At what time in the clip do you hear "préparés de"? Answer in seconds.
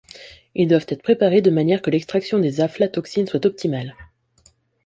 1.03-1.51